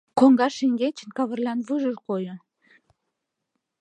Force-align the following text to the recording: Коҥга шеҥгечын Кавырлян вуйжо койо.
Коҥга 0.19 0.47
шеҥгечын 0.57 1.09
Кавырлян 1.17 1.59
вуйжо 1.67 1.91
койо. 2.07 2.35